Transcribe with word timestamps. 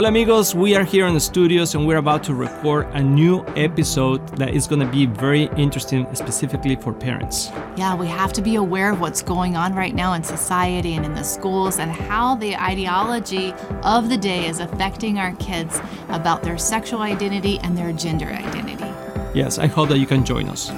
Hola 0.00 0.08
amigos, 0.08 0.54
we 0.54 0.74
are 0.74 0.82
here 0.82 1.06
in 1.06 1.12
the 1.12 1.20
studios 1.20 1.74
and 1.74 1.86
we're 1.86 1.98
about 1.98 2.22
to 2.22 2.32
record 2.32 2.86
a 2.94 3.02
new 3.02 3.44
episode 3.54 4.26
that 4.38 4.54
is 4.54 4.66
going 4.66 4.80
to 4.80 4.90
be 4.90 5.04
very 5.04 5.50
interesting 5.58 6.06
specifically 6.14 6.74
for 6.74 6.94
parents. 6.94 7.50
Yeah, 7.76 7.94
we 7.94 8.06
have 8.06 8.32
to 8.32 8.40
be 8.40 8.54
aware 8.54 8.92
of 8.92 9.00
what's 9.02 9.20
going 9.20 9.56
on 9.56 9.74
right 9.74 9.94
now 9.94 10.14
in 10.14 10.22
society 10.22 10.94
and 10.94 11.04
in 11.04 11.12
the 11.12 11.22
schools 11.22 11.78
and 11.78 11.92
how 11.92 12.34
the 12.34 12.56
ideology 12.56 13.52
of 13.82 14.08
the 14.08 14.16
day 14.16 14.46
is 14.46 14.58
affecting 14.58 15.18
our 15.18 15.32
kids 15.32 15.78
about 16.08 16.42
their 16.42 16.56
sexual 16.56 17.02
identity 17.02 17.58
and 17.58 17.76
their 17.76 17.92
gender 17.92 18.28
identity. 18.28 18.90
Yes, 19.38 19.58
I 19.58 19.66
hope 19.66 19.90
that 19.90 19.98
you 19.98 20.06
can 20.06 20.24
join 20.24 20.48
us. 20.48 20.70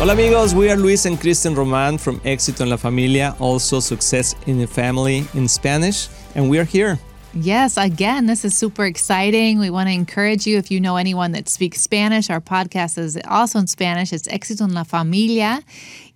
Hola 0.00 0.14
amigos, 0.14 0.54
we 0.54 0.70
are 0.70 0.78
Luis 0.78 1.04
and 1.04 1.20
Kristen 1.20 1.54
Roman 1.54 1.98
from 1.98 2.20
Éxito 2.20 2.62
en 2.62 2.70
la 2.70 2.78
Familia, 2.78 3.36
also 3.38 3.80
Success 3.80 4.34
in 4.46 4.58
the 4.58 4.66
Family 4.66 5.26
in 5.34 5.46
Spanish, 5.46 6.08
and 6.34 6.48
we 6.48 6.58
are 6.58 6.64
here. 6.64 6.98
Yes, 7.32 7.76
again, 7.76 8.26
this 8.26 8.44
is 8.44 8.56
super 8.56 8.84
exciting. 8.84 9.60
We 9.60 9.70
want 9.70 9.88
to 9.88 9.94
encourage 9.94 10.48
you 10.48 10.58
if 10.58 10.68
you 10.68 10.80
know 10.80 10.96
anyone 10.96 11.30
that 11.32 11.48
speaks 11.48 11.80
Spanish. 11.80 12.28
Our 12.28 12.40
podcast 12.40 12.98
is 12.98 13.16
also 13.28 13.60
in 13.60 13.68
Spanish. 13.68 14.12
It's 14.12 14.26
Éxito 14.26 14.62
en 14.62 14.74
la 14.74 14.82
Familia 14.82 15.62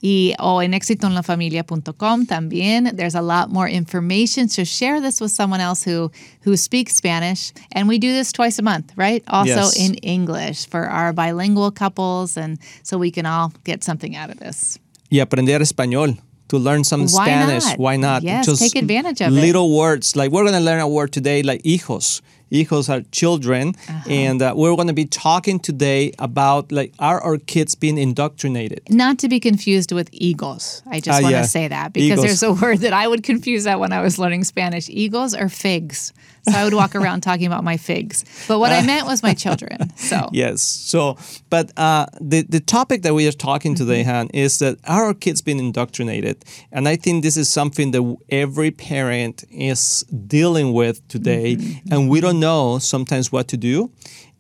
y 0.02 0.34
o 0.40 0.58
en 0.58 0.72
éxitoenlafamilia.com 0.72 2.26
también. 2.26 2.96
There's 2.96 3.14
a 3.14 3.22
lot 3.22 3.48
more 3.48 3.68
information. 3.68 4.48
So 4.48 4.64
share 4.64 5.00
this 5.00 5.20
with 5.20 5.30
someone 5.30 5.60
else 5.60 5.84
who 5.84 6.10
who 6.42 6.56
speaks 6.56 6.96
Spanish. 6.96 7.52
And 7.70 7.88
we 7.88 7.98
do 8.00 8.10
this 8.10 8.32
twice 8.32 8.58
a 8.58 8.62
month, 8.62 8.92
right? 8.96 9.22
Also 9.28 9.54
Yes. 9.54 9.76
in 9.78 9.94
English 10.02 10.66
for 10.66 10.88
our 10.88 11.12
bilingual 11.12 11.70
couples 11.70 12.36
and 12.36 12.58
so 12.82 12.98
we 12.98 13.12
can 13.12 13.24
all 13.24 13.52
get 13.62 13.84
something 13.84 14.16
out 14.16 14.30
of 14.30 14.40
this. 14.40 14.80
Y 15.12 15.20
aprender 15.20 15.62
español. 15.62 16.18
To 16.48 16.58
learn 16.58 16.84
some 16.84 17.00
Why 17.02 17.06
Spanish. 17.26 17.64
not? 17.64 17.78
Why 17.78 17.96
not? 17.96 18.22
Yes, 18.22 18.58
take 18.58 18.76
advantage 18.76 19.20
of 19.22 19.28
it. 19.28 19.30
little 19.30 19.74
words. 19.76 20.14
Like 20.14 20.30
we're 20.30 20.42
going 20.42 20.54
to 20.54 20.60
learn 20.60 20.80
a 20.80 20.86
word 20.88 21.10
today, 21.12 21.42
like 21.42 21.62
hijos. 21.62 22.20
Hijos 22.52 22.88
are 22.88 23.00
children. 23.10 23.68
Uh-huh. 23.88 24.10
And 24.10 24.42
uh, 24.42 24.52
we're 24.54 24.76
going 24.76 24.88
to 24.88 24.92
be 24.94 25.06
talking 25.06 25.58
today 25.58 26.12
about 26.18 26.70
like, 26.70 26.92
are 26.98 27.18
our 27.22 27.38
kids 27.38 27.74
being 27.74 27.96
indoctrinated? 27.98 28.82
Not 28.90 29.18
to 29.20 29.28
be 29.28 29.40
confused 29.40 29.90
with 29.90 30.08
eagles. 30.12 30.82
I 30.86 31.00
just 31.00 31.18
Ah, 31.18 31.22
want 31.22 31.32
yeah. 31.32 31.42
to 31.42 31.48
say 31.48 31.66
that 31.68 31.92
because 31.94 32.10
Eagles. 32.22 32.26
there's 32.26 32.42
a 32.42 32.52
word 32.52 32.78
that 32.80 32.92
I 32.92 33.08
would 33.08 33.22
confuse 33.30 33.64
that 33.64 33.80
when 33.80 33.92
I 33.92 34.02
was 34.02 34.18
learning 34.18 34.44
Spanish. 34.44 34.88
Eagles 34.90 35.34
or 35.34 35.48
figs. 35.48 36.12
So 36.50 36.58
I 36.58 36.64
would 36.64 36.74
walk 36.74 36.94
around 36.94 37.22
talking 37.22 37.46
about 37.46 37.64
my 37.64 37.76
figs. 37.78 38.24
But 38.48 38.58
what 38.58 38.70
I 38.72 38.82
meant 38.82 39.06
was 39.06 39.22
my 39.22 39.34
children. 39.34 39.78
So 39.96 40.28
Yes. 40.32 40.62
So, 40.62 41.16
but 41.50 41.70
uh, 41.76 42.06
the 42.20 42.42
the 42.48 42.60
topic 42.60 43.02
that 43.02 43.14
we 43.14 43.26
are 43.28 43.32
talking 43.36 43.74
today, 43.76 44.02
Mm-hmm. 44.02 44.10
Han, 44.10 44.26
is 44.34 44.58
that 44.58 44.76
are 44.84 45.04
our 45.06 45.14
kids 45.14 45.42
being 45.42 45.58
indoctrinated? 45.58 46.36
And 46.72 46.88
I 46.88 46.96
think 46.96 47.22
this 47.22 47.36
is 47.36 47.48
something 47.48 47.92
that 47.92 48.02
every 48.28 48.70
parent 48.70 49.44
is 49.50 50.04
dealing 50.26 50.72
with 50.74 50.96
today, 51.08 51.56
Mm-hmm. 51.56 51.92
and 51.92 52.10
we 52.10 52.20
don't 52.20 52.38
know 52.40 52.78
sometimes 52.80 53.32
what 53.32 53.46
to 53.48 53.56
do. 53.56 53.90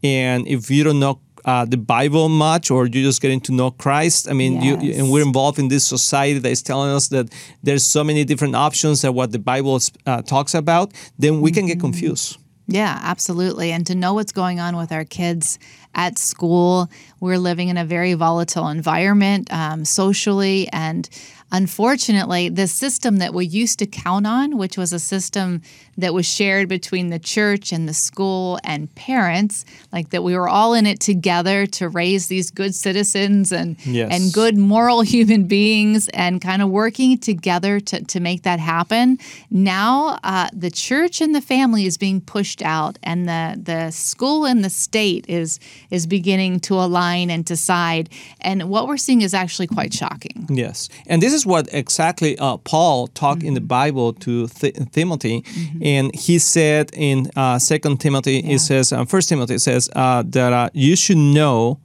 And 0.02 0.46
if 0.48 0.70
you 0.70 0.84
don't 0.84 0.98
know. 1.00 1.18
Uh, 1.44 1.64
the 1.66 1.76
Bible 1.76 2.28
much, 2.28 2.70
or 2.70 2.86
you're 2.86 3.04
just 3.10 3.20
getting 3.20 3.40
to 3.42 3.52
know 3.52 3.70
Christ. 3.70 4.28
I 4.30 4.32
mean, 4.32 4.62
you, 4.62 4.78
Yes. 4.80 4.98
and 4.98 5.10
we're 5.10 5.26
involved 5.26 5.58
in 5.58 5.68
this 5.68 5.86
society 5.86 6.38
that 6.38 6.50
is 6.50 6.62
telling 6.62 6.90
us 6.90 7.08
that 7.08 7.26
there's 7.62 7.84
so 7.84 8.02
many 8.02 8.24
different 8.24 8.54
options 8.56 9.02
that 9.02 9.12
what 9.12 9.30
the 9.32 9.38
Bible 9.38 9.78
uh, 10.06 10.22
talks 10.22 10.54
about. 10.54 10.92
Then 11.18 11.40
we 11.42 11.50
can 11.52 11.66
get 11.66 11.76
Mm-hmm. 11.78 11.80
confused. 11.92 12.38
Yeah, 12.66 12.98
absolutely. 13.02 13.72
And 13.72 13.86
to 13.86 13.94
know 13.94 14.14
what's 14.14 14.32
going 14.32 14.58
on 14.58 14.74
with 14.78 14.90
our 14.90 15.04
kids 15.04 15.58
at 15.94 16.16
school, 16.18 16.88
we're 17.20 17.36
living 17.38 17.68
in 17.68 17.76
a 17.76 17.84
very 17.84 18.14
volatile 18.14 18.68
environment 18.68 19.52
um, 19.52 19.84
socially. 19.84 20.66
And 20.72 21.06
unfortunately, 21.54 22.48
the 22.48 22.66
system 22.66 23.18
that 23.18 23.32
we 23.32 23.46
used 23.46 23.78
to 23.78 23.86
count 23.86 24.26
on, 24.26 24.58
which 24.58 24.76
was 24.76 24.92
a 24.92 24.98
system 24.98 25.62
that 25.96 26.12
was 26.12 26.26
shared 26.26 26.68
between 26.68 27.10
the 27.10 27.18
church 27.20 27.72
and 27.72 27.88
the 27.88 27.94
school 27.94 28.58
and 28.64 28.92
parents, 28.96 29.64
like 29.92 30.10
that 30.10 30.24
we 30.24 30.36
were 30.36 30.48
all 30.48 30.74
in 30.74 30.84
it 30.84 30.98
together 30.98 31.64
to 31.64 31.88
raise 31.88 32.26
these 32.26 32.50
good 32.50 32.74
citizens 32.74 33.52
and, 33.52 33.76
Yes. 33.86 34.10
and 34.12 34.32
good 34.32 34.56
moral 34.58 35.02
human 35.14 35.44
beings 35.44 36.08
and 36.08 36.42
kind 36.42 36.60
of 36.60 36.70
working 36.70 37.16
together 37.18 37.78
to, 37.78 38.02
to 38.04 38.18
make 38.18 38.42
that 38.42 38.58
happen. 38.58 39.18
Now, 39.48 40.18
uh, 40.24 40.48
the 40.52 40.72
church 40.72 41.20
and 41.20 41.34
the 41.34 41.40
family 41.40 41.86
is 41.86 41.96
being 41.96 42.20
pushed 42.20 42.62
out, 42.62 42.98
and 43.04 43.28
the, 43.28 43.56
the 43.62 43.90
school 43.92 44.44
and 44.44 44.64
the 44.64 44.70
state 44.70 45.24
is 45.28 45.60
is 45.90 46.06
beginning 46.06 46.58
to 46.60 46.74
align 46.74 47.30
and 47.30 47.46
to 47.46 47.56
side. 47.56 48.08
And 48.40 48.68
what 48.68 48.88
we're 48.88 48.96
seeing 48.96 49.22
is 49.22 49.32
actually 49.34 49.68
quite 49.68 49.94
shocking. 49.94 50.46
Yes, 50.50 50.88
and 51.06 51.22
this 51.22 51.32
is 51.32 51.43
what 51.46 51.68
exactly 51.72 52.38
uh, 52.38 52.56
Paul 52.58 53.06
talked 53.08 53.42
in 53.42 53.54
the 53.54 53.60
Mm-hmm. 53.60 53.66
Bible 53.68 54.12
to 54.14 54.46
Th- 54.48 54.76
Timothy, 54.92 55.44
and 55.82 56.14
he 56.14 56.38
said 56.38 56.90
in 56.94 57.30
uh, 57.36 57.58
Second 57.58 58.00
Timothy, 58.00 58.40
Yeah. 58.44 58.54
it 58.54 58.58
says, 58.60 58.92
uh, 58.92 59.04
First 59.04 59.28
Timothy 59.28 59.58
says 59.58 59.88
uh, 59.96 60.22
that 60.26 60.52
uh, 60.52 60.68
you 60.74 60.96
should 60.96 61.18
know. 61.18 61.78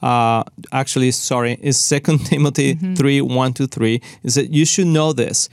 Uh, 0.00 0.44
actually, 0.72 1.10
sorry, 1.10 1.58
is 1.60 1.76
Second 1.78 2.18
Timothy 2.26 2.74
Mm-hmm. 2.74 2.94
three 2.94 3.20
one 3.20 3.52
to 3.54 3.66
three. 3.66 4.00
Is 4.22 4.34
that 4.34 4.50
you 4.50 4.64
should 4.64 4.86
know 4.86 5.12
this, 5.12 5.48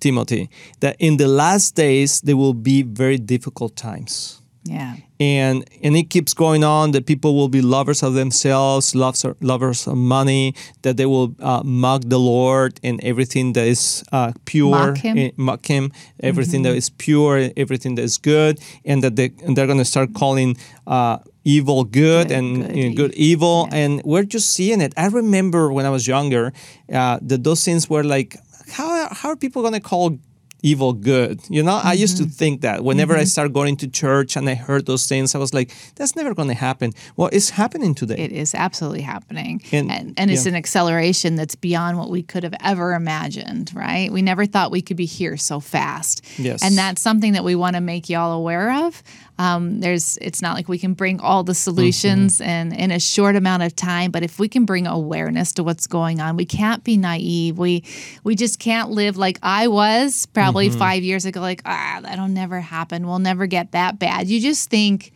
Timothy, 0.00 0.48
that 0.80 0.96
in 0.98 1.16
the 1.18 1.28
last 1.28 1.74
days 1.76 2.20
there 2.22 2.36
will 2.36 2.54
be 2.54 2.82
very 2.82 3.18
difficult 3.18 3.76
times 3.76 4.39
Yeah. 4.70 4.94
and 5.18 5.56
and 5.84 5.96
it 5.96 6.06
keeps 6.14 6.32
going 6.34 6.62
on 6.62 6.92
that 6.92 7.04
people 7.12 7.30
will 7.34 7.48
be 7.48 7.60
lovers 7.60 8.02
of 8.06 8.12
themselves 8.14 8.94
loves 8.94 9.24
lovers 9.40 9.86
of 9.92 9.96
money 9.96 10.54
that 10.82 10.94
they 10.96 11.06
will 11.06 11.28
uh, 11.50 11.62
mock 11.64 12.02
the 12.06 12.18
lord 12.34 12.72
and 12.86 13.02
everything 13.02 13.46
that 13.56 13.66
is 13.66 14.04
uh, 14.12 14.30
pure 14.50 14.70
Mock 14.70 14.98
him? 14.98 15.14
eh, 15.18 15.30
mock 15.36 15.66
him 15.66 15.84
everything 16.30 16.62
that 16.66 16.74
is 16.82 16.88
pure 17.06 17.50
everything 17.56 17.96
that 17.96 18.04
is 18.10 18.16
good 18.18 18.54
and 18.84 19.02
that 19.04 19.14
they, 19.16 19.28
and 19.44 19.52
they're 19.56 19.66
going 19.72 19.84
to 19.86 19.90
start 19.96 20.14
calling 20.14 20.56
uh, 20.86 21.18
evil 21.44 21.84
good, 21.84 22.28
Good, 22.28 22.36
and 22.38 22.46
good, 22.66 22.76
you 22.76 22.88
know, 22.90 22.94
good 23.00 23.14
evil 23.14 23.56
yeah. 23.72 23.78
and 23.82 23.92
we're 24.04 24.28
just 24.36 24.48
seeing 24.56 24.80
it 24.86 24.92
i 24.96 25.06
remember 25.08 25.62
when 25.76 25.84
i 25.84 25.90
was 25.90 26.04
younger 26.06 26.52
uh, 26.92 27.18
that 27.30 27.42
those 27.48 27.64
things 27.64 27.90
were 27.90 28.04
like 28.04 28.36
how, 28.78 29.08
how 29.10 29.28
are 29.30 29.36
people 29.36 29.62
going 29.62 29.74
to 29.74 29.80
call 29.92 30.18
evil 30.62 30.92
good 30.92 31.40
you 31.48 31.62
know 31.62 31.80
i 31.82 31.92
used 31.92 32.16
to 32.16 32.24
Mm-hmm. 32.24 32.32
think 32.32 32.60
that 32.60 32.84
whenever 32.84 33.16
i 33.16 33.24
started 33.24 33.52
going 33.54 33.76
to 33.76 33.88
church 33.88 34.36
and 34.36 34.48
i 34.48 34.54
heard 34.54 34.84
those 34.86 35.06
things 35.06 35.34
i 35.34 35.38
was 35.38 35.52
like 35.54 35.70
that's 35.96 36.14
never 36.16 36.34
going 36.34 36.48
to 36.48 36.54
happen 36.54 36.92
well 37.16 37.28
it's 37.32 37.50
happening 37.50 37.94
today 37.94 38.16
It 38.16 38.32
is 38.32 38.54
absolutely 38.54 39.02
happening. 39.02 39.62
And- 39.72 39.90
And, 39.90 40.14
and, 40.18 40.30
it's 40.30 40.44
yeah. 40.44 40.50
an 40.52 40.56
acceleration 40.56 41.36
that's 41.36 41.54
beyond 41.56 41.98
what 41.98 42.10
we 42.10 42.22
could 42.22 42.42
have 42.44 42.54
ever 42.60 42.92
imagined, 42.94 43.72
right? 43.74 44.10
We 44.12 44.22
never 44.22 44.46
thought 44.46 44.70
we 44.70 44.82
could 44.82 44.96
be 44.96 45.06
here 45.06 45.36
so 45.36 45.60
fast. 45.60 46.22
Yes. 46.38 46.62
And 46.62 46.76
that's 46.76 47.00
something 47.02 47.32
that 47.34 47.44
we 47.44 47.54
want 47.54 47.74
to 47.76 47.80
make 47.80 48.08
y'all 48.08 48.32
aware 48.32 48.86
of. 48.86 49.02
Um, 49.40 49.80
there's 49.80 50.18
it's 50.20 50.42
not 50.42 50.54
like 50.54 50.68
we 50.68 50.78
can 50.78 50.92
bring 50.94 51.18
all 51.20 51.42
the 51.44 51.54
solutions 51.54 52.40
Mm-hmm. 52.40 52.72
in, 52.72 52.80
in 52.84 52.90
a 52.90 53.00
short 53.00 53.36
amount 53.36 53.62
of 53.62 53.74
time, 53.74 54.10
but 54.10 54.22
if 54.22 54.38
we 54.38 54.48
can 54.48 54.64
bring 54.66 54.86
awareness 54.86 55.52
to 55.54 55.64
what's 55.64 55.86
going 55.86 56.20
on, 56.20 56.36
we 56.36 56.44
can't 56.44 56.84
be 56.84 56.96
naive. 56.98 57.56
We 57.58 57.82
we 58.22 58.34
just 58.34 58.58
can't 58.58 58.90
live 58.90 59.16
like 59.16 59.38
I 59.42 59.68
was 59.68 60.26
probably 60.26 60.68
Mm-hmm. 60.68 60.78
five 60.78 61.02
years 61.02 61.24
ago, 61.24 61.40
like, 61.40 61.62
ah, 61.64 62.00
that'll 62.02 62.28
never 62.28 62.60
happen. 62.60 63.06
We'll 63.06 63.18
never 63.30 63.46
get 63.46 63.72
that 63.72 63.98
bad. 63.98 64.28
You 64.28 64.40
just 64.40 64.68
think 64.68 65.12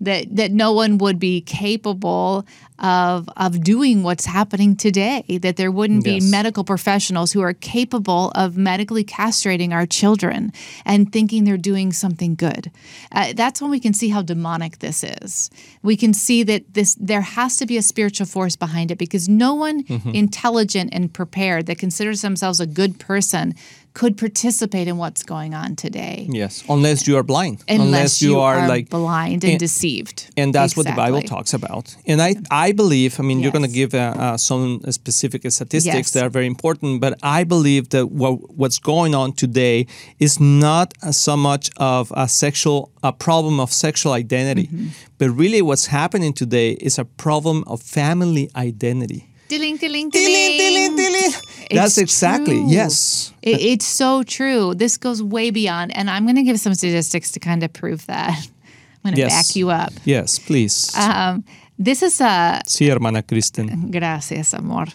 that 0.00 0.24
that 0.36 0.52
no 0.52 0.72
one 0.72 0.96
would 0.98 1.18
be 1.18 1.40
capable 1.42 2.46
of 2.78 3.28
of 3.36 3.62
doing 3.62 4.02
what's 4.02 4.26
happening 4.26 4.76
today 4.76 5.24
that 5.42 5.56
there 5.56 5.70
wouldn't 5.70 6.04
be 6.04 6.20
medical 6.20 6.62
professionals 6.64 7.32
who 7.32 7.40
are 7.40 7.54
capable 7.54 8.30
of 8.34 8.56
medically 8.56 9.02
castrating 9.04 9.72
our 9.72 9.86
children 9.86 10.52
and 10.84 11.12
thinking 11.12 11.44
they're 11.44 11.56
doing 11.56 11.92
something 11.92 12.34
good 12.34 12.70
uh, 13.12 13.32
that's 13.34 13.62
when 13.62 13.70
we 13.70 13.80
can 13.80 13.94
see 13.94 14.08
how 14.10 14.20
demonic 14.20 14.78
this 14.80 15.02
is 15.02 15.50
we 15.82 15.96
can 15.96 16.12
see 16.12 16.42
that 16.42 16.62
this 16.74 16.94
there 17.00 17.22
has 17.22 17.56
to 17.56 17.64
be 17.66 17.76
a 17.78 17.82
spiritual 17.82 18.26
force 18.26 18.56
behind 18.56 18.90
it 18.90 18.98
because 18.98 19.28
no 19.28 19.54
one 19.54 19.76
Mm-hmm. 19.86 20.10
intelligent 20.14 20.90
and 20.92 21.12
prepared 21.12 21.66
that 21.66 21.78
considers 21.78 22.20
themselves 22.22 22.60
a 22.60 22.66
good 22.66 22.98
person 22.98 23.54
could 23.94 24.16
participate 24.18 24.88
in 24.88 24.96
what's 24.98 25.22
going 25.22 25.54
on 25.54 25.74
today 25.76 26.26
yes 26.30 26.62
unless 26.68 27.06
you 27.06 27.16
are 27.16 27.22
blind 27.22 27.62
unless, 27.68 28.20
you, 28.20 28.38
are, 28.40 28.68
like 28.68 28.88
blind 28.90 29.42
and, 29.44 29.52
and- 29.52 29.58
deceived. 29.60 30.30
and 30.36 30.54
that's 30.54 30.76
what 30.76 30.86
the 30.86 30.92
Bible 30.92 31.22
talks 31.22 31.54
about. 31.54 31.96
And 32.06 32.20
I, 32.20 32.36
I 32.50 32.65
believe, 32.72 33.18
I 33.20 33.22
mean, 33.22 33.40
you're 33.40 33.52
going 33.52 33.64
to 33.64 33.70
give 33.72 33.94
uh, 33.94 34.14
uh, 34.16 34.36
some 34.36 34.80
specific 34.90 35.42
statistics 35.50 35.84
Yes. 35.84 36.10
that 36.12 36.24
are 36.24 36.30
very 36.30 36.46
important, 36.46 37.00
but 37.00 37.18
I 37.22 37.44
believe 37.44 37.88
that 37.90 38.06
what, 38.10 38.34
what's 38.56 38.78
going 38.78 39.14
on 39.14 39.32
today 39.32 39.86
is 40.18 40.38
not 40.40 40.94
uh, 41.02 41.12
so 41.12 41.36
much 41.36 41.70
of 41.76 42.12
a 42.16 42.26
sexual, 42.28 42.90
a 43.02 43.12
problem 43.12 43.60
of 43.60 43.72
sexual 43.72 44.12
identity, 44.12 44.66
Mm-hmm. 44.66 44.88
but 45.18 45.30
really 45.30 45.62
what's 45.62 45.86
happening 45.86 46.32
today 46.32 46.72
is 46.80 46.98
a 46.98 47.04
problem 47.04 47.64
of 47.66 47.80
family 47.82 48.50
identity. 48.56 49.28
Tiling, 49.48 49.78
tiling, 49.78 50.10
Tiling, 50.10 50.58
tiling, 50.58 50.96
tiling. 50.96 51.32
That's 51.70 51.98
exactly, 51.98 52.54
true. 52.56 52.68
yes. 52.70 53.32
It, 53.42 53.60
it's 53.60 53.86
so 53.86 54.22
true. 54.24 54.74
This 54.74 54.96
goes 54.96 55.22
way 55.22 55.50
beyond, 55.50 55.96
and 55.96 56.10
I'm 56.10 56.24
going 56.24 56.34
to 56.36 56.42
give 56.42 56.58
some 56.58 56.74
statistics 56.74 57.30
to 57.32 57.38
kind 57.40 57.62
of 57.62 57.72
prove 57.72 58.06
that. 58.06 58.34
I'm 59.04 59.12
going 59.12 59.14
to 59.14 59.20
Yes. 59.20 59.48
back 59.48 59.54
you 59.56 59.70
up. 59.70 59.92
Yes, 60.04 60.40
please. 60.40 60.92
Um, 60.96 61.44
this 61.78 62.02
is 62.02 62.20
a 62.20 62.60
sí, 62.66 62.88
hermana 62.88 63.22
Kristen. 63.22 63.90
gracias, 63.90 64.54
amor. 64.54 64.88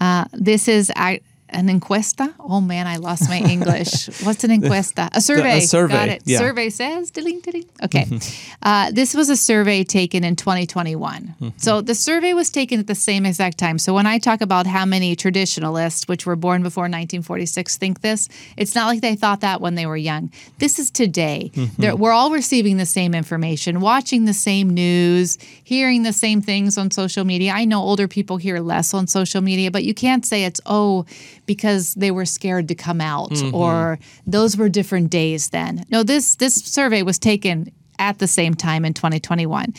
Uh, 0.00 0.24
this 0.32 0.68
is 0.68 0.90
I, 0.96 1.20
an 1.54 1.68
encuesta. 1.68 2.34
Oh 2.38 2.60
man, 2.60 2.86
I 2.86 2.96
lost 2.96 3.28
my 3.28 3.38
English. 3.38 4.08
What's 4.24 4.44
an 4.44 4.50
encuesta? 4.50 5.08
A 5.12 5.20
survey. 5.20 5.58
A 5.58 5.60
survey, 5.62 5.94
Got 5.94 6.08
it. 6.08 6.22
yeah. 6.26 6.38
Survey 6.38 6.70
says. 6.70 7.10
Ding, 7.10 7.40
ding. 7.40 7.64
Okay. 7.82 8.04
Mm-hmm. 8.04 8.54
Uh, 8.62 8.90
this 8.92 9.14
was 9.14 9.28
a 9.30 9.36
survey 9.36 9.84
taken 9.84 10.24
in 10.24 10.36
2021. 10.36 11.22
Mm-hmm. 11.40 11.48
So 11.56 11.80
the 11.80 11.94
survey 11.94 12.32
was 12.34 12.50
taken 12.50 12.80
at 12.80 12.86
the 12.86 12.94
same 12.94 13.24
exact 13.26 13.58
time. 13.58 13.78
So 13.78 13.94
when 13.94 14.06
I 14.06 14.18
talk 14.18 14.40
about 14.40 14.66
how 14.66 14.84
many 14.84 15.14
traditionalists, 15.16 16.08
which 16.08 16.26
were 16.26 16.36
born 16.36 16.62
before 16.62 16.84
1946, 16.84 17.76
think 17.78 18.00
this, 18.00 18.28
it's 18.56 18.74
not 18.74 18.86
like 18.86 19.00
they 19.00 19.16
thought 19.16 19.40
that 19.40 19.60
when 19.60 19.74
they 19.74 19.86
were 19.86 19.96
young. 19.96 20.30
This 20.58 20.78
is 20.78 20.90
today. 20.90 21.50
Mm-hmm. 21.54 21.82
They're- 21.82 21.96
We're 21.96 22.12
all 22.12 22.30
receiving 22.30 22.76
the 22.76 22.86
same 22.86 23.14
information, 23.14 23.80
watching 23.80 24.24
the 24.24 24.34
same 24.34 24.70
news, 24.70 25.38
hearing 25.62 26.02
the 26.02 26.12
same 26.12 26.40
things 26.42 26.76
on 26.76 26.90
social 26.90 27.24
media. 27.24 27.52
I 27.52 27.64
know 27.64 27.80
older 27.80 28.08
people 28.08 28.36
hear 28.36 28.60
less 28.60 28.92
on 28.94 29.06
social 29.06 29.40
media, 29.40 29.70
but 29.70 29.84
you 29.84 29.94
can't 29.94 30.24
say 30.26 30.44
it's, 30.44 30.60
oh, 30.66 31.06
because 31.46 31.94
they 31.94 32.10
were 32.10 32.24
scared 32.24 32.68
to 32.68 32.74
come 32.74 33.00
out 33.00 33.32
or 33.52 33.98
those 34.26 34.56
were 34.56 34.68
different 34.68 35.10
days 35.10 35.50
then. 35.50 35.84
No, 35.90 36.02
this 36.02 36.36
this 36.36 36.54
survey 36.54 37.02
was 37.02 37.18
taken 37.18 37.70
at 37.98 38.18
the 38.18 38.26
same 38.26 38.54
time 38.54 38.84
in 38.84 38.94
2021. 38.94 39.72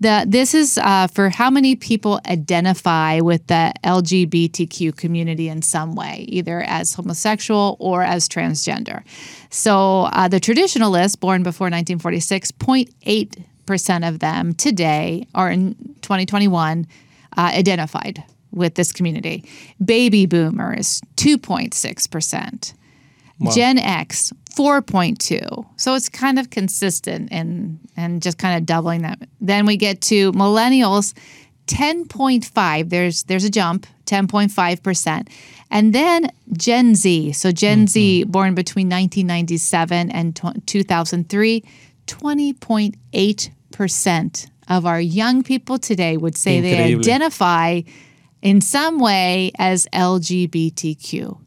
The, 0.00 0.24
this 0.26 0.52
is 0.52 0.78
uh, 0.78 1.06
for 1.06 1.28
how 1.28 1.48
many 1.48 1.76
people 1.76 2.20
identify 2.26 3.20
with 3.20 3.46
the 3.46 3.72
LGBTQ 3.84 4.96
community 4.96 5.48
in 5.48 5.62
some 5.62 5.94
way, 5.94 6.26
either 6.28 6.62
as 6.62 6.94
homosexual 6.94 7.76
or 7.78 8.02
as 8.02 8.28
transgender. 8.28 9.04
So 9.50 10.08
uh, 10.12 10.28
the 10.28 10.40
traditionalists 10.40 11.16
born 11.16 11.42
before 11.42 11.66
1946, 11.66 12.52
0.8% 12.52 14.08
of 14.08 14.18
them 14.18 14.54
today 14.54 15.26
or 15.34 15.50
in 15.50 15.74
2021 16.02 16.86
uh, 17.36 17.40
identified 17.54 18.24
with 18.52 18.74
this 18.74 18.92
community. 18.92 19.44
Baby 19.84 20.26
boomers, 20.26 21.00
2.6%. 21.16 22.74
Gen 23.50 23.78
X, 23.78 24.32
4.2. 24.54 25.66
So 25.76 25.94
it's 25.94 26.08
kind 26.08 26.38
of 26.38 26.50
consistent 26.50 27.28
and 27.32 27.80
and 27.96 28.22
just 28.22 28.38
kind 28.38 28.56
of 28.56 28.64
doubling 28.66 29.02
that. 29.02 29.18
Then 29.40 29.66
we 29.66 29.76
get 29.76 30.00
to 30.02 30.30
millennials, 30.32 31.14
10.5. 31.66 32.88
There's 32.88 33.24
there's 33.24 33.44
a 33.44 33.50
jump, 33.50 33.86
10.5%. 34.06 35.28
And 35.70 35.92
then 35.94 36.30
Gen 36.52 36.94
Z. 36.94 37.32
So 37.32 37.50
Gen 37.50 37.86
Z 37.86 38.22
mm-hmm. 38.22 38.30
born 38.30 38.54
between 38.54 38.88
1997 38.88 40.10
and 40.10 40.36
tw- 40.36 40.66
2003, 40.66 41.64
20.8% 42.06 44.50
of 44.68 44.86
our 44.86 45.00
young 45.00 45.42
people 45.42 45.76
today 45.78 46.16
would 46.16 46.36
say 46.36 46.60
they 46.60 46.94
identify 46.94 47.80
in 48.42 48.60
some 48.60 48.98
way 48.98 49.52
as 49.58 49.86
LGBTQ. 49.92 51.38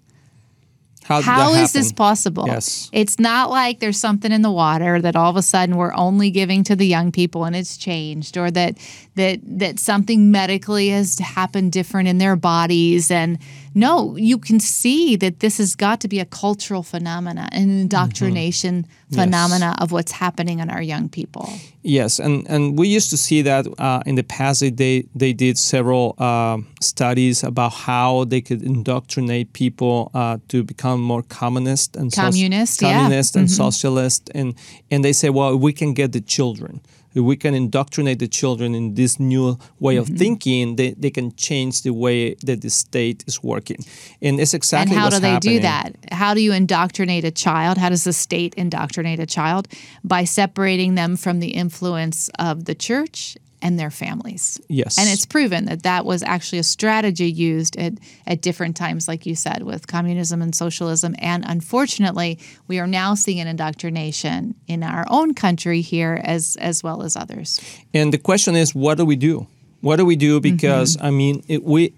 How, 1.06 1.22
How 1.22 1.54
is 1.54 1.72
this 1.72 1.92
possible? 1.92 2.46
Yes. 2.48 2.90
It's 2.92 3.20
not 3.20 3.52
like 3.52 3.80
there's 3.80 4.00
something 4.00 4.32
in 4.32 4.42
the 4.42 4.52
water 4.52 5.00
that 5.00 5.16
all 5.16 5.30
of 5.30 5.36
a 5.36 5.44
sudden 5.44 5.78
we're 5.78 5.94
only 5.94 6.32
giving 6.32 6.64
to 6.64 6.76
the 6.76 6.88
young 6.88 7.12
people 7.12 7.46
and 7.46 7.56
it's 7.56 7.78
changed 7.78 8.38
or 8.38 8.50
that 8.50 8.76
that 9.14 9.40
that 9.44 9.78
something 9.78 10.32
medically 10.32 10.90
has 10.90 11.20
happened 11.20 11.72
different 11.74 12.08
in 12.08 12.18
their 12.18 12.36
bodies 12.36 13.12
and 13.12 13.38
no, 13.76 14.16
you 14.16 14.40
can 14.40 14.60
see 14.60 15.16
that 15.18 15.42
this 15.42 15.60
has 15.60 15.76
got 15.76 16.00
to 16.00 16.08
be 16.08 16.20
a 16.20 16.26
cultural 16.26 16.82
phenomena, 16.82 17.50
an 17.52 17.70
indoctrination 17.70 18.88
phenomena 19.12 19.76
of 19.80 19.92
what's 19.92 20.14
happening 20.14 20.60
in 20.60 20.70
our 20.72 20.82
young 20.82 21.10
people. 21.10 21.50
Yes, 21.88 22.18
and, 22.18 22.50
and 22.50 22.80
we 22.80 22.88
used 22.88 23.12
to 23.12 23.18
see 23.18 23.44
that 23.44 23.68
uh, 23.78 24.02
in 24.08 24.16
the 24.16 24.24
past. 24.24 24.62
They 24.62 25.06
they, 25.14 25.34
did 25.34 25.56
several 25.60 26.20
um 26.20 26.66
studies 26.82 27.44
about 27.44 27.74
how 27.74 28.26
they 28.26 28.42
could 28.42 28.64
indoctrinate 28.64 29.54
people 29.54 30.10
uh, 30.16 30.40
to 30.48 30.64
become 30.64 31.00
more 31.00 31.22
communist 31.22 31.96
and 31.96 32.12
Communist, 32.12 32.82
yeah. 32.82 32.88
Mm-hmm. 32.88 32.98
communist 32.98 33.36
and 33.36 33.52
socialist, 33.52 34.32
and 34.34 34.56
and 34.90 35.04
they 35.06 35.14
say, 35.14 35.30
well, 35.30 35.56
we 35.56 35.74
can 35.74 35.94
get 35.94 36.12
the 36.12 36.22
children. 36.22 36.82
If 37.16 37.24
we 37.24 37.36
can 37.38 37.54
indoctrinate 37.56 38.20
the 38.20 38.28
children 38.28 38.76
in 38.76 38.94
this 38.96 39.20
new 39.20 39.58
way 39.80 39.96
Mm-hmm. 39.96 40.14
of 40.14 40.20
thinking, 40.20 40.76
they, 40.76 40.92
they 40.92 41.10
can 41.12 41.34
change 41.36 41.82
the 41.82 41.94
way 41.94 42.36
that 42.46 42.60
the 42.62 42.70
state 42.70 43.24
is 43.28 43.42
working. 43.42 43.78
And 44.22 44.40
it's 44.40 44.54
exactly 44.54 44.94
and 44.96 45.02
how 45.02 45.10
do 45.10 45.20
they 45.20 45.30
happening. 45.32 45.56
do 45.56 45.62
that? 45.62 45.96
How 46.12 46.34
do 46.34 46.42
you 46.42 46.52
indoctrinate 46.54 47.24
a 47.24 47.32
child? 47.32 47.78
How 47.78 47.90
does 47.90 48.04
the 48.04 48.14
state 48.14 48.54
indoctrinate 48.56 49.20
a 49.20 49.26
child? 49.26 49.68
By 50.04 50.26
separating 50.26 50.96
them 50.96 51.16
from 51.18 51.40
the 51.40 51.52
influence 51.52 52.30
of 52.38 52.66
the 52.66 52.76
church 52.76 53.38
and 53.66 53.80
their 53.80 53.90
families. 53.90 54.62
Yes. 54.70 55.00
And 55.00 55.10
it's 55.10 55.26
proven 55.26 55.66
that 55.66 55.82
that 55.82 56.06
was 56.06 56.22
actually 56.22 56.60
a 56.60 56.64
strategy 56.64 57.32
used 57.32 57.76
at, 57.78 57.94
at 58.28 58.42
different 58.42 58.78
times, 58.78 59.08
like 59.08 59.26
you 59.26 59.34
said, 59.36 59.64
with 59.64 59.88
communism 59.88 60.44
and 60.44 60.54
socialism. 60.54 61.16
And 61.18 61.44
unfortunately, 61.48 62.38
we 62.68 62.78
are 62.78 62.86
now 62.86 63.16
seeing 63.16 63.40
an 63.40 63.48
indoctrination 63.48 64.54
in 64.68 64.84
our 64.84 65.06
own 65.10 65.34
country 65.34 65.82
here 65.82 66.22
as, 66.24 66.56
as 66.58 66.84
well 66.84 67.02
as 67.02 67.16
others. 67.16 67.60
And 67.92 68.14
the 68.14 68.20
question 68.20 68.56
is, 68.56 68.76
what 68.76 69.00
do 69.00 69.06
we 69.06 69.16
do? 69.16 69.48
What 69.82 69.96
do 69.96 70.06
we 70.06 70.16
do? 70.16 70.40
Because 70.40 70.96
Mm-hmm. 70.98 71.06
I 71.08 71.12
mean, 71.12 71.44
it, 71.48 71.64
we 71.64 71.94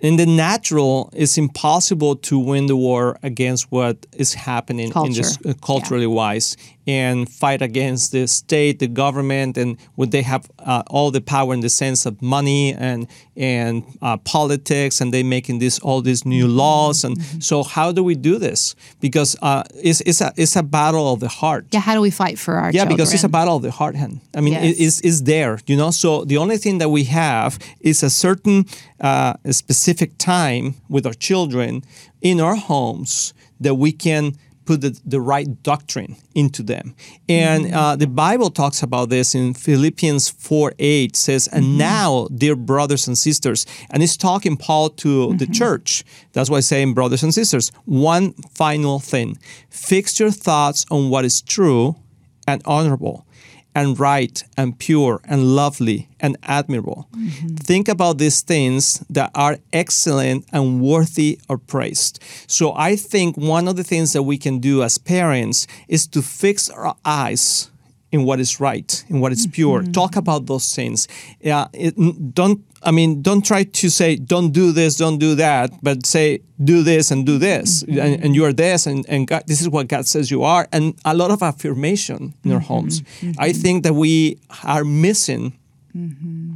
in 0.00 0.16
the 0.16 0.26
natural, 0.26 1.10
it's 1.14 1.38
impossible 1.38 2.16
to 2.16 2.38
win 2.38 2.66
the 2.66 2.76
war 2.76 3.18
against 3.22 3.72
what 3.72 4.06
is 4.12 4.34
happening 4.34 4.92
in 4.94 5.12
this 5.12 5.38
uh, 5.46 5.54
culturally 5.62 6.06
wise, 6.06 6.56
and 6.86 7.28
fight 7.28 7.62
against 7.62 8.12
the 8.12 8.28
state, 8.28 8.78
the 8.78 8.86
government, 8.86 9.56
and 9.56 9.76
would 9.96 10.10
they 10.12 10.22
have 10.22 10.48
uh, 10.60 10.82
all 10.88 11.10
the 11.10 11.20
power 11.20 11.52
in 11.54 11.60
the 11.60 11.68
sense 11.68 12.06
of 12.06 12.20
money 12.22 12.74
and 12.74 13.06
and 13.36 13.82
uh, 14.02 14.16
politics, 14.18 15.00
and 15.00 15.12
they 15.12 15.22
making 15.22 15.58
this 15.60 15.78
all 15.80 16.00
these 16.02 16.24
new 16.26 16.46
laws, 16.46 17.02
and 17.04 17.20
so 17.42 17.62
how 17.62 17.90
do 17.90 18.04
we 18.04 18.14
do 18.14 18.38
this? 18.38 18.74
Because 19.00 19.34
uh, 19.42 19.62
it's 19.74 20.00
it's 20.02 20.20
a 20.20 20.32
it's 20.36 20.56
a 20.56 20.62
battle 20.62 21.12
of 21.12 21.20
the 21.20 21.28
heart. 21.28 21.66
Yeah, 21.72 21.80
how 21.80 21.94
do 21.94 22.00
we 22.00 22.10
fight 22.10 22.38
for 22.38 22.54
our 22.54 22.66
Yeah, 22.70 22.82
children? 22.82 22.96
because 22.96 23.14
it's 23.14 23.24
a 23.24 23.28
battle 23.28 23.56
of 23.56 23.62
the 23.62 23.70
heart 23.70 23.96
hand. 23.96 24.20
I 24.36 24.40
mean, 24.40 24.52
Yes. 24.52 24.64
it 24.64 24.78
is 24.78 25.00
is 25.00 25.22
there, 25.24 25.58
you 25.66 25.76
know. 25.76 25.90
So 25.90 26.24
the 26.24 26.36
only 26.36 26.58
thing 26.58 26.78
that 26.78 26.90
we 26.90 27.04
have 27.04 27.58
is 27.80 28.02
a 28.02 28.10
certain 28.10 28.64
uh, 29.00 29.34
specific 29.86 30.18
time 30.18 30.74
with 30.88 31.06
our 31.06 31.14
children 31.14 31.80
in 32.20 32.40
our 32.40 32.56
homes 32.56 33.32
that 33.60 33.76
we 33.76 33.92
can 33.92 34.32
put 34.64 34.80
the, 34.80 35.00
the 35.04 35.20
right 35.20 35.62
doctrine 35.62 36.16
into 36.34 36.60
them. 36.64 36.96
And 37.28 37.66
mm-hmm. 37.66 37.76
uh, 37.76 37.94
the 37.94 38.08
Bible 38.08 38.50
talks 38.50 38.82
about 38.82 39.10
this 39.10 39.36
in 39.36 39.54
Philippians 39.54 40.28
4 40.28 40.72
8 40.76 41.14
says, 41.14 41.46
And 41.52 41.64
mm-hmm. 41.64 41.78
now, 41.78 42.26
dear 42.34 42.56
brothers 42.56 43.06
and 43.06 43.16
sisters, 43.16 43.64
and 43.90 44.02
it's 44.02 44.16
talking 44.16 44.56
Paul 44.56 44.90
to 44.90 45.36
the 45.36 45.44
mm-hmm. 45.44 45.52
church. 45.52 46.02
That's 46.32 46.50
why 46.50 46.56
I 46.56 46.62
say, 46.62 46.84
brothers 46.92 47.22
and 47.22 47.32
sisters, 47.32 47.70
one 47.84 48.32
final 48.54 48.98
thing. 48.98 49.38
Fix 49.70 50.18
your 50.18 50.32
thoughts 50.32 50.84
on 50.90 51.10
what 51.10 51.24
is 51.24 51.40
true 51.40 51.94
and 52.48 52.60
honorable 52.64 53.24
and 53.76 54.00
right 54.00 54.42
and 54.56 54.78
pure 54.78 55.20
and 55.26 55.54
lovely 55.54 56.08
and 56.18 56.38
admirable. 56.44 57.06
Mm-hmm. 57.14 57.56
Think 57.56 57.88
about 57.88 58.16
these 58.16 58.40
things 58.40 59.04
that 59.10 59.30
are 59.34 59.58
excellent 59.70 60.46
and 60.50 60.80
worthy 60.80 61.38
of 61.50 61.66
praise. 61.66 62.14
So 62.46 62.72
I 62.74 62.96
think 62.96 63.36
one 63.36 63.68
of 63.68 63.76
the 63.76 63.84
things 63.84 64.14
that 64.14 64.22
we 64.22 64.38
can 64.38 64.60
do 64.60 64.82
as 64.82 64.96
parents 64.96 65.66
is 65.88 66.06
to 66.08 66.22
fix 66.22 66.70
our 66.70 66.96
eyes 67.04 67.70
in 68.16 68.24
what 68.24 68.38
is 68.40 68.52
right, 68.68 68.90
in 69.08 69.20
what 69.20 69.30
is 69.32 69.46
mm-hmm. 69.46 69.58
pure. 69.58 69.82
Talk 70.00 70.16
about 70.16 70.46
those 70.46 70.74
things. 70.74 70.98
Yeah, 71.40 71.66
it, 71.72 71.94
don't. 72.34 72.60
I 72.82 72.90
mean, 72.98 73.22
don't 73.28 73.44
try 73.44 73.62
to 73.64 73.86
say, 73.90 74.16
"Don't 74.34 74.50
do 74.60 74.72
this, 74.72 74.96
don't 74.96 75.18
do 75.18 75.34
that," 75.46 75.68
but 75.82 76.06
say, 76.06 76.40
"Do 76.72 76.82
this 76.82 77.10
and 77.12 77.26
do 77.26 77.32
mm-hmm. 77.32 77.40
this," 77.40 77.82
and, 77.82 78.12
and 78.22 78.30
you 78.36 78.44
are 78.48 78.52
this, 78.52 78.86
and, 78.86 79.04
and 79.08 79.26
God, 79.26 79.42
this 79.46 79.60
is 79.60 79.68
what 79.68 79.88
God 79.88 80.06
says 80.06 80.30
you 80.30 80.42
are, 80.54 80.64
and 80.72 80.94
a 81.04 81.14
lot 81.14 81.30
of 81.30 81.42
affirmation 81.42 82.34
in 82.44 82.52
our 82.52 82.58
mm-hmm. 82.58 82.74
homes. 82.74 83.02
I 83.38 83.52
think 83.52 83.84
that 83.84 83.94
we 83.94 84.38
are 84.64 84.84
missing 84.84 85.58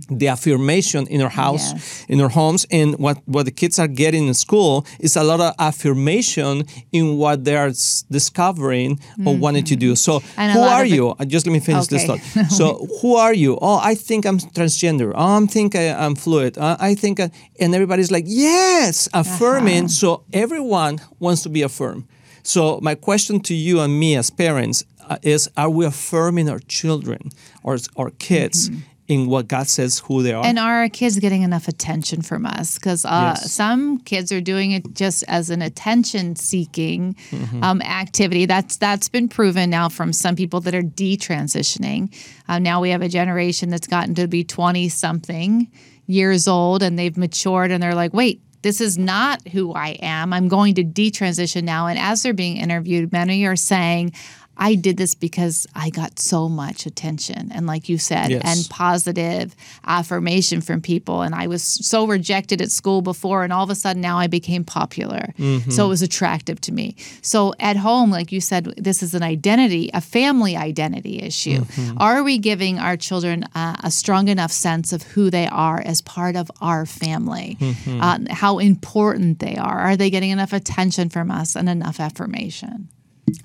the 0.08 0.28
affirmation 0.28 1.06
in 1.08 1.20
our 1.20 1.28
house, 1.30 1.72
Yes. 1.72 2.06
in 2.08 2.20
our 2.20 2.28
homes, 2.28 2.66
and 2.70 2.96
what, 2.98 3.18
what 3.26 3.44
the 3.44 3.50
kids 3.50 3.78
are 3.78 3.88
getting 3.88 4.26
in 4.28 4.34
school 4.34 4.86
is 4.98 5.16
a 5.16 5.22
lot 5.22 5.40
of 5.40 5.54
affirmation 5.58 6.64
in 6.92 7.16
what 7.16 7.44
they 7.44 7.56
are 7.56 7.68
s- 7.68 8.04
discovering 8.10 8.98
or 9.26 9.36
wanting 9.36 9.64
to 9.64 9.76
do. 9.76 9.94
So, 9.96 10.20
Mm-hmm. 10.20 10.40
And 10.40 10.52
who 10.52 10.60
are 10.60 10.84
it- 10.84 10.90
you? 10.92 11.08
Uh, 11.10 11.24
Just 11.24 11.46
let 11.46 11.52
me 11.52 11.60
finish 11.60 11.86
this 11.88 12.04
thought. 12.06 12.20
So, 12.50 12.86
who 13.00 13.16
are 13.16 13.34
you? 13.34 13.58
Oh, 13.60 13.78
I 13.82 13.94
think 13.94 14.24
I'm 14.26 14.38
transgender. 14.38 15.12
Oh, 15.14 15.42
I 15.42 15.46
think 15.46 15.74
I, 15.76 15.92
I'm 15.92 16.14
fluid. 16.14 16.56
Uh, 16.58 16.76
I 16.80 16.94
think, 16.94 17.20
I, 17.20 17.30
and 17.60 17.74
everybody's 17.74 18.10
like, 18.10 18.24
yes, 18.26 19.08
affirming. 19.12 19.88
So, 19.88 20.24
everyone 20.32 21.00
wants 21.18 21.42
to 21.42 21.48
be 21.48 21.62
affirmed. 21.62 22.04
So, 22.42 22.80
my 22.82 22.94
question 22.94 23.40
to 23.40 23.54
you 23.54 23.80
and 23.80 23.98
me 23.98 24.16
as 24.16 24.30
parents 24.30 24.84
uh, 25.08 25.18
is 25.22 25.48
Are 25.56 25.68
we 25.70 25.84
affirming 25.86 26.48
our 26.48 26.60
children 26.60 27.30
or 27.62 27.76
our 27.96 28.10
kids 28.18 28.70
in 29.10 29.26
what 29.26 29.48
God 29.48 29.66
says 29.68 29.98
who 29.98 30.22
they 30.22 30.32
are? 30.32 30.44
And 30.46 30.58
are 30.58 30.76
our 30.82 30.88
kids 30.88 31.18
getting 31.18 31.42
enough 31.42 31.66
attention 31.68 32.22
from 32.22 32.46
us? 32.46 32.74
Because 32.78 33.04
uh, 33.04 33.34
Yes. 33.34 33.52
some 33.52 33.98
kids 33.98 34.30
are 34.32 34.40
doing 34.40 34.70
it 34.70 34.94
just 34.94 35.24
as 35.28 35.50
an 35.50 35.60
attention-seeking 35.62 37.16
Mm-hmm. 37.30 37.62
um, 37.64 37.82
activity. 37.82 38.46
That's 38.46 38.76
that's 38.76 39.08
been 39.08 39.28
proven 39.28 39.70
now 39.70 39.88
from 39.88 40.12
some 40.12 40.36
people 40.36 40.60
that 40.62 40.74
are 40.74 40.82
detransitioning. 40.82 42.14
Uh, 42.48 42.58
now 42.58 42.80
we 42.80 42.90
have 42.90 43.02
a 43.02 43.08
generation 43.08 43.68
that's 43.70 43.86
gotten 43.86 44.14
to 44.14 44.26
be 44.28 44.44
twenty-something 44.44 45.68
years 46.06 46.48
old, 46.48 46.82
and 46.82 46.98
they've 46.98 47.16
matured, 47.16 47.70
and 47.70 47.82
they're 47.82 47.94
like, 47.94 48.12
wait. 48.14 48.40
this 48.62 48.80
is 48.82 48.98
not 48.98 49.40
who 49.48 49.72
I 49.72 49.96
am. 50.02 50.34
I'm 50.34 50.46
going 50.48 50.74
to 50.74 50.84
detransition 50.84 51.62
now. 51.64 51.86
And 51.86 51.98
as 51.98 52.22
they're 52.22 52.34
being 52.34 52.58
interviewed, 52.58 53.10
many 53.10 53.46
are 53.46 53.56
saying, 53.56 54.12
I 54.60 54.74
did 54.74 54.96
this 54.98 55.14
because 55.14 55.66
I 55.74 55.88
got 55.90 56.18
so 56.18 56.48
much 56.48 56.84
attention 56.84 57.50
and, 57.52 57.66
like 57.66 57.88
you 57.88 57.96
said, 57.98 58.30
Yes. 58.30 58.42
and 58.44 58.68
positive 58.68 59.56
affirmation 59.86 60.60
from 60.60 60.80
people. 60.82 61.22
And 61.22 61.34
I 61.34 61.46
was 61.46 61.62
so 61.62 62.06
rejected 62.06 62.60
at 62.60 62.70
school 62.70 63.00
before, 63.00 63.42
and 63.42 63.52
all 63.52 63.64
of 63.64 63.70
a 63.70 63.74
sudden 63.74 64.02
now 64.02 64.18
I 64.18 64.26
became 64.26 64.62
popular. 64.64 65.32
So 65.70 65.86
it 65.86 65.88
was 65.88 66.02
attractive 66.02 66.60
to 66.62 66.72
me. 66.72 66.94
So 67.22 67.54
at 67.58 67.76
home, 67.76 68.10
like 68.10 68.30
you 68.32 68.40
said, 68.40 68.66
this 68.76 69.02
is 69.02 69.14
an 69.14 69.22
identity, 69.22 69.90
a 69.94 70.00
family 70.02 70.56
identity 70.56 71.20
issue. 71.22 71.64
Are 71.96 72.22
we 72.22 72.36
giving 72.38 72.78
our 72.78 72.96
children 72.96 73.44
uh, 73.54 73.76
a 73.82 73.90
strong 73.90 74.28
enough 74.28 74.52
sense 74.52 74.92
of 74.92 75.02
who 75.02 75.30
they 75.30 75.46
are 75.48 75.80
as 75.80 76.02
part 76.02 76.36
of 76.36 76.50
our 76.60 76.84
family? 76.86 77.56
Uh, 77.88 78.18
how 78.30 78.58
important 78.58 79.38
they 79.38 79.56
are? 79.56 79.78
Are 79.80 79.96
they 79.96 80.10
getting 80.10 80.30
enough 80.30 80.52
attention 80.52 81.08
from 81.08 81.30
us 81.30 81.56
and 81.56 81.68
enough 81.68 81.98
affirmation? 82.00 82.88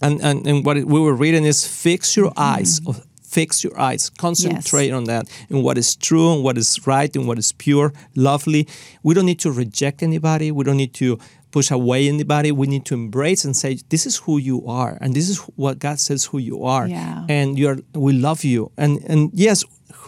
And, 0.01 0.21
and, 0.21 0.47
and 0.47 0.65
what 0.65 0.77
we 0.77 0.99
were 0.99 1.13
reading 1.13 1.45
is 1.45 1.65
fix 1.65 2.15
your 2.15 2.29
mm-hmm. 2.29 2.39
eyes. 2.59 2.81
or 2.85 2.95
Fix 3.21 3.65
your 3.65 3.77
eyes. 3.77 4.09
Concentrate 4.11 4.91
on 4.91 5.05
that 5.05 5.29
and 5.49 5.61
what 5.61 5.77
is 5.77 5.93
true 5.97 6.31
and 6.33 6.41
what 6.41 6.57
is 6.57 6.87
right 6.87 7.13
and 7.17 7.27
what 7.27 7.37
is 7.37 7.51
pure, 7.51 7.91
lovely. 8.15 8.65
We 9.03 9.13
don't 9.13 9.25
need 9.25 9.39
to 9.39 9.51
reject 9.51 10.01
anybody. 10.01 10.53
We 10.53 10.63
don't 10.63 10.77
need 10.77 10.93
to 10.93 11.19
push 11.51 11.69
away 11.69 12.07
anybody. 12.07 12.53
We 12.53 12.67
need 12.67 12.85
to 12.85 12.93
embrace 12.93 13.43
and 13.43 13.55
say, 13.55 13.79
"This 13.89 14.05
is 14.05 14.15
who 14.17 14.37
you 14.37 14.65
are, 14.67 14.97
and 15.01 15.13
this 15.13 15.27
is 15.29 15.37
what 15.57 15.79
God 15.79 15.99
says 15.99 16.25
who 16.25 16.37
you 16.37 16.63
are." 16.63 16.87
Yeah. 16.87 17.25
And 17.27 17.59
you're, 17.59 17.79
we 17.93 18.13
love 18.13 18.45
you. 18.45 18.71
And 18.77 19.03
and 19.11 19.31
yes, 19.33 19.65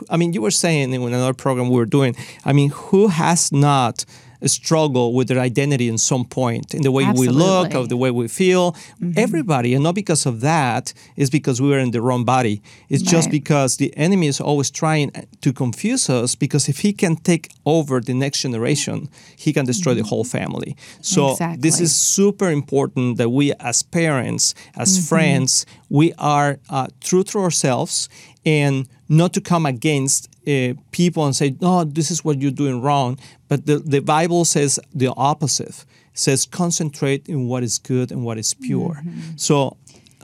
I 0.10 0.18
mean, 0.18 0.34
you 0.34 0.42
were 0.42 0.52
saying 0.52 0.94
in 0.94 1.02
another 1.02 1.34
program 1.34 1.70
we 1.70 1.76
were 1.76 1.86
doing. 1.86 2.16
I 2.46 2.54
mean, 2.54 2.70
who 2.70 3.08
has 3.08 3.52
not? 3.52 4.06
Struggle 4.46 5.14
with 5.14 5.28
their 5.28 5.40
identity 5.40 5.88
in 5.88 5.98
some 5.98 6.24
point 6.26 6.74
in 6.74 6.82
the 6.84 6.92
way 6.92 7.04
we 7.12 7.28
look 7.28 7.68
Absolutely. 7.68 7.70
Mm-hmm. 7.70 7.78
or 7.78 7.88
the 7.88 7.98
way 7.98 8.12
we 8.12 8.28
feel 8.28 8.76
everybody 9.16 9.74
and 9.74 9.84
not 9.84 9.96
because 9.96 10.26
of 10.26 10.42
that 10.42 10.94
is 11.16 11.30
because 11.30 11.62
we 11.62 11.70
were 11.70 11.80
in 11.80 11.92
the 11.92 12.02
wrong 12.02 12.24
body 12.26 12.62
it's 12.90 13.04
just 13.04 13.30
because 13.32 13.78
the 13.78 13.96
enemy 13.98 14.28
is 14.28 14.40
always 14.42 14.70
trying 14.70 15.12
to 15.42 15.54
confuse 15.54 16.10
us 16.10 16.36
because 16.36 16.70
if 16.70 16.80
he 16.80 16.94
can 16.94 17.16
take 17.16 17.50
over 17.66 18.00
the 18.00 18.14
next 18.14 18.42
generation 18.42 19.10
he 19.36 19.52
can 19.54 19.66
destroy 19.66 19.94
the 19.94 20.04
whole 20.04 20.24
family 20.24 20.76
so 21.02 21.36
this 21.58 21.78
Mm-hmm. 21.78 21.84
Is 21.84 21.96
super 21.96 22.50
important 22.50 23.18
that 23.18 23.30
we 23.30 23.54
as 23.60 23.84
parents 23.84 24.54
as 24.76 24.88
Mm-hmm. 24.98 25.08
friends 25.10 25.66
we 25.90 26.14
are 26.18 26.60
uh, 26.70 26.88
true 27.02 27.24
to 27.24 27.40
ourselves 27.40 28.10
and 28.46 28.88
not 29.10 29.34
to 29.34 29.42
come 29.42 29.66
against 29.66 30.30
uh, 30.48 30.74
people 30.92 31.26
and 31.26 31.36
say 31.36 31.56
no 31.62 31.84
this 31.84 32.12
is 32.12 32.24
what 32.24 32.42
you're 32.42 32.52
doing 32.52 32.82
wrong 32.82 33.18
but 33.48 33.66
the, 33.66 33.78
the 33.80 34.00
bible 34.00 34.46
says 34.46 34.80
the 34.94 35.14
opposite 35.16 35.86
It 36.14 36.20
says 36.20 36.46
concentrate 36.46 37.28
in 37.28 37.48
what 37.48 37.64
is 37.64 37.80
good 37.80 38.12
and 38.12 38.24
what 38.24 38.38
is 38.38 38.54
pure 38.54 39.02
so 39.36 39.78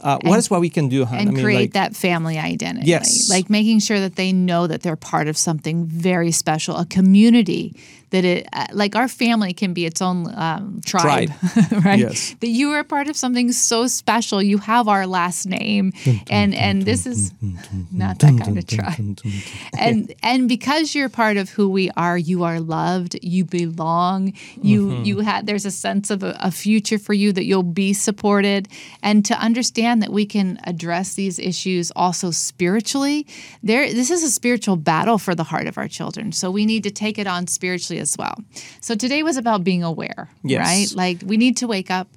uh, 0.03 0.20
what 0.24 0.38
is 0.38 0.50
what 0.50 0.60
we 0.60 0.70
can 0.70 0.89
do, 0.89 1.05
hon? 1.05 1.13
Mm-hmm. 1.13 1.20
and 1.20 1.29
I 1.29 1.32
mean, 1.32 1.43
create 1.43 1.60
like, 1.60 1.74
that 1.74 1.96
family 1.96 2.38
identity. 2.38 2.88
Yes. 2.88 3.29
Like 3.29 3.50
making 3.50 3.79
sure 3.79 4.01
that 4.01 4.17
they 4.17 4.34
know 4.34 4.67
that 4.67 4.82
they're 4.82 4.98
part 4.98 5.29
of 5.29 5.38
something 5.38 5.86
very 5.86 6.32
special, 6.32 6.75
a 6.75 6.86
community 6.86 7.74
that 8.13 8.24
it, 8.24 8.48
uh, 8.53 8.67
like 8.74 8.96
our 8.96 9.08
family 9.08 9.53
can 9.53 9.74
be 9.74 9.86
its 9.86 10.00
own 10.01 10.32
um, 10.36 10.82
tribe, 10.86 11.32
right? 11.84 12.00
Yes. 12.00 12.36
That 12.41 12.48
you 12.48 12.70
are 12.72 12.84
part 12.84 13.08
of 13.08 13.17
something 13.17 13.51
so 13.51 13.88
special. 13.88 14.41
You 14.41 14.60
have 14.60 14.88
our 14.88 15.08
last 15.08 15.48
name, 15.48 15.91
and 16.29 16.53
and 16.53 16.84
this 16.84 17.08
is 17.08 17.34
not 17.91 18.20
that 18.20 18.38
kind 18.39 18.58
of 18.58 18.67
tribe. 18.67 19.20
And 19.77 20.13
and 20.22 20.48
because 20.48 20.93
you're 20.96 21.10
part 21.10 21.38
of 21.38 21.50
who 21.50 21.67
we 21.70 21.89
are, 21.98 22.17
you 22.17 22.43
are 22.43 22.60
loved. 22.60 23.17
You 23.22 23.43
belong. 23.46 24.34
You 24.62 24.84
Mm-hmm. 24.84 25.03
you 25.05 25.20
had 25.20 25.48
there's 25.48 25.65
a 25.65 25.72
sense 25.72 26.12
of 26.12 26.24
a, 26.24 26.38
a 26.39 26.51
future 26.51 27.00
for 27.00 27.13
you 27.13 27.32
that 27.34 27.46
you'll 27.46 27.63
be 27.63 27.93
supported, 27.93 28.67
and 29.01 29.25
to 29.25 29.34
understand 29.39 30.01
that 30.03 30.12
we 30.12 30.25
can 30.25 30.60
address 30.65 31.15
these 31.15 31.39
issues 31.39 31.91
also 31.96 32.32
spiritually. 32.32 33.25
There, 33.63 33.91
this 33.93 34.12
is 34.12 34.24
a 34.24 34.29
spiritual 34.29 34.75
battle 34.75 35.17
for 35.17 35.34
the 35.36 35.43
heart 35.43 35.67
of 35.67 35.77
our 35.77 35.88
children. 35.88 36.32
So 36.32 36.51
we 36.51 36.65
need 36.65 36.84
to 36.84 36.91
take 36.91 37.17
it 37.17 37.27
on 37.27 37.48
spiritually 37.48 38.02
as 38.03 38.15
well. 38.19 38.36
So 38.81 38.93
today 38.95 39.24
was 39.24 39.38
about 39.38 39.63
being 39.63 39.81
aware, 39.83 40.29
Yes. 40.43 40.60
right? 40.67 40.88
Like 40.95 41.24
we 41.25 41.38
need 41.38 41.57
to 41.57 41.67
wake 41.67 41.89
up. 41.89 42.07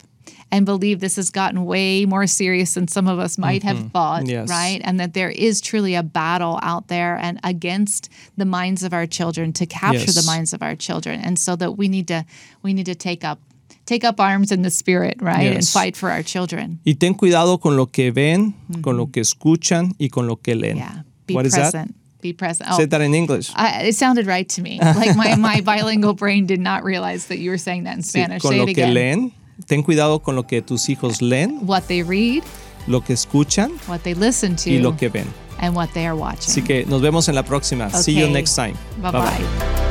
And 0.53 0.65
believe 0.65 1.01
this 1.01 1.17
has 1.17 1.31
gotten 1.31 1.65
way 1.67 2.07
more 2.07 2.27
serious 2.29 2.75
than 2.75 2.87
some 2.87 3.09
of 3.09 3.19
us 3.19 3.37
might 3.37 3.65
have 3.65 3.91
thought, 3.91 4.23
Mm-hmm. 4.23 4.31
Yes. 4.31 4.49
right? 4.49 4.81
and 4.85 5.01
that 5.01 5.13
there 5.13 5.29
is 5.31 5.61
truly 5.61 5.97
a 5.97 6.05
battle 6.05 6.59
out 6.63 6.87
there 6.87 7.17
and 7.21 7.41
against 7.43 8.09
the 8.39 8.45
minds 8.45 8.85
of 8.85 8.93
our 8.93 9.07
children 9.09 9.53
to 9.55 9.67
capture 9.67 10.13
the 10.13 10.23
minds 10.25 10.53
of 10.55 10.63
our 10.63 10.77
children 10.77 11.21
and 11.21 11.37
so 11.37 11.57
that 11.57 11.73
we 11.77 11.89
need 11.89 12.07
to 12.07 12.25
we 12.63 12.73
need 12.75 12.87
to 12.87 12.95
take 12.95 13.25
up 13.25 13.39
take 13.87 14.05
up 14.05 14.21
arms 14.21 14.53
in 14.53 14.63
the 14.63 14.71
spirit 14.71 15.17
right 15.21 15.51
and 15.53 15.67
fight 15.67 15.97
for 15.97 16.11
our 16.11 16.23
children 16.23 16.79
y 16.87 16.93
ten 16.95 17.15
cuidado 17.15 17.59
con 17.61 17.77
lo 17.77 17.87
que 17.87 18.13
ven, 18.13 18.55
con 18.83 18.97
lo 18.97 19.07
que 19.11 19.23
escuchan 19.23 19.95
y 19.99 20.09
con 20.09 20.27
lo 20.29 20.37
que 20.37 20.55
leen. 20.55 20.77
yeah 20.77 21.03
be 21.27 21.35
What 21.35 21.45
is 21.47 21.55
that? 21.55 21.89
Present 22.33 22.69
be 22.69 22.69
present 22.69 22.71
oh 22.73 22.77
Say 22.79 22.87
that 22.87 23.01
in 23.01 23.15
English. 23.15 23.51
I, 23.55 23.83
it 23.89 23.95
sounded 23.95 24.27
right 24.27 24.49
to 24.51 24.63
me 24.63 24.79
like 24.81 25.17
my, 25.17 25.37
my 25.37 25.61
bilingual 25.65 26.15
brain 26.15 26.47
did 26.47 26.61
not 26.61 26.85
realize 26.85 27.27
that 27.29 27.39
you 27.39 27.51
were 27.51 27.59
saying 27.59 27.85
that 27.85 27.97
in 27.97 28.03
Sí, 28.03 28.09
spanish 28.21 28.43
con 28.43 28.53
say 28.53 28.59
lo 28.59 28.65
it 28.65 28.75
que 28.75 28.83
again 28.85 28.95
leen. 28.95 29.33
Ten 29.67 29.83
cuidado 29.83 30.23
con 30.23 30.37
lo 30.37 30.43
que 30.43 30.61
tus 30.63 30.87
hijos 30.89 31.21
leen, 31.23 31.67
what 31.67 31.87
they 31.89 32.03
read 32.03 32.43
lo 32.87 33.01
que 33.01 33.15
escuchan 33.15 33.71
what 33.89 34.03
they 34.03 34.15
listen 34.15 34.55
to 34.57 34.71
y 34.71 34.79
lo 34.79 34.93
que 34.97 35.09
ven. 35.09 35.27
and 35.61 35.75
what 35.75 35.89
they 35.95 36.07
are 36.07 36.15
watching 36.17 36.51
Así 36.53 36.63
que 36.63 36.85
nos 36.87 37.01
vemos 37.01 37.29
en 37.29 37.35
la 37.35 37.43
próxima. 37.43 37.91
See 37.91 38.13
you 38.13 38.29
next 38.29 38.55
time. 38.55 38.75
bye 39.01 39.11
bye 39.13 39.86